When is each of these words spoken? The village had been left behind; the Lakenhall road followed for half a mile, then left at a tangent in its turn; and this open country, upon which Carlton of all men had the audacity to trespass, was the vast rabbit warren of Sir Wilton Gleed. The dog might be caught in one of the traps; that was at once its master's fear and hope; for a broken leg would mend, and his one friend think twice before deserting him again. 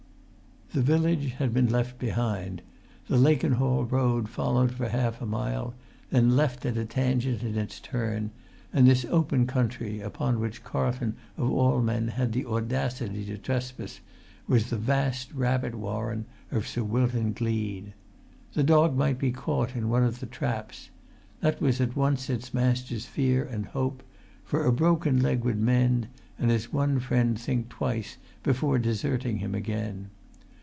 The 0.73 0.81
village 0.81 1.31
had 1.33 1.53
been 1.53 1.67
left 1.69 1.99
behind; 1.99 2.61
the 3.09 3.17
Lakenhall 3.17 3.83
road 3.91 4.29
followed 4.29 4.71
for 4.71 4.87
half 4.87 5.21
a 5.21 5.25
mile, 5.25 5.73
then 6.11 6.37
left 6.37 6.65
at 6.65 6.77
a 6.77 6.85
tangent 6.85 7.43
in 7.43 7.57
its 7.57 7.77
turn; 7.81 8.31
and 8.71 8.87
this 8.87 9.03
open 9.09 9.45
country, 9.47 9.99
upon 9.99 10.39
which 10.39 10.63
Carlton 10.63 11.17
of 11.37 11.51
all 11.51 11.81
men 11.81 12.07
had 12.07 12.31
the 12.31 12.45
audacity 12.45 13.25
to 13.25 13.37
trespass, 13.37 13.99
was 14.47 14.69
the 14.69 14.77
vast 14.77 15.33
rabbit 15.33 15.75
warren 15.75 16.23
of 16.53 16.65
Sir 16.65 16.85
Wilton 16.85 17.33
Gleed. 17.33 17.91
The 18.53 18.63
dog 18.63 18.95
might 18.95 19.19
be 19.19 19.33
caught 19.33 19.75
in 19.75 19.89
one 19.89 20.03
of 20.03 20.21
the 20.21 20.25
traps; 20.25 20.89
that 21.41 21.59
was 21.59 21.81
at 21.81 21.97
once 21.97 22.29
its 22.29 22.53
master's 22.53 23.05
fear 23.05 23.43
and 23.43 23.65
hope; 23.65 24.03
for 24.45 24.65
a 24.65 24.71
broken 24.71 25.21
leg 25.21 25.43
would 25.43 25.59
mend, 25.59 26.07
and 26.39 26.49
his 26.49 26.71
one 26.71 27.01
friend 27.01 27.37
think 27.37 27.67
twice 27.67 28.15
before 28.41 28.79
deserting 28.79 29.39
him 29.39 29.53
again. 29.53 30.09